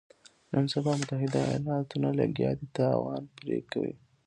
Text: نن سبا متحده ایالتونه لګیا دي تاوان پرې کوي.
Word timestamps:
نن 0.51 0.65
سبا 0.73 0.91
متحده 0.99 1.39
ایالتونه 1.47 2.09
لګیا 2.19 2.51
دي 2.59 2.65
تاوان 2.75 3.23
پرې 3.35 3.57
کوي. 3.71 3.93